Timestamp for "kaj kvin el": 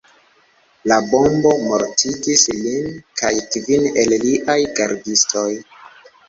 3.21-4.17